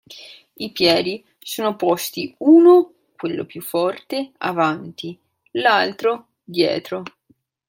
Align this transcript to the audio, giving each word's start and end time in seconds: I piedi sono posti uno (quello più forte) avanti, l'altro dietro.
I 0.55 0.71
piedi 0.71 1.23
sono 1.37 1.75
posti 1.75 2.33
uno 2.39 2.91
(quello 3.15 3.45
più 3.45 3.61
forte) 3.61 4.31
avanti, 4.39 5.15
l'altro 5.51 6.29
dietro. 6.43 7.03